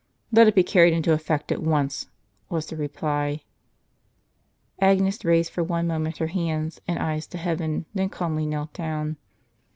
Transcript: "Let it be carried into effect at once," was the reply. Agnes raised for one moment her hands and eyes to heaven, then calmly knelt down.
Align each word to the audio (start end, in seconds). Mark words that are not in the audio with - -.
"Let 0.31 0.47
it 0.47 0.55
be 0.55 0.63
carried 0.63 0.95
into 0.95 1.13
effect 1.13 1.51
at 1.51 1.61
once," 1.61 2.07
was 2.49 2.65
the 2.65 2.75
reply. 2.75 3.41
Agnes 4.79 5.23
raised 5.23 5.51
for 5.53 5.61
one 5.63 5.85
moment 5.85 6.17
her 6.17 6.25
hands 6.33 6.81
and 6.87 6.97
eyes 6.97 7.27
to 7.27 7.37
heaven, 7.37 7.85
then 7.93 8.09
calmly 8.09 8.47
knelt 8.47 8.73
down. 8.73 9.17